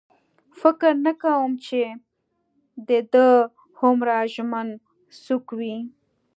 فکر 0.61 0.93
نه 1.05 1.13
کوم 1.23 1.49
چې 1.65 1.81
د 2.87 2.89
ده 3.13 3.27
هومره 3.79 4.15
ژمن 4.33 4.67
څوک 5.23 5.45
و. 5.57 5.59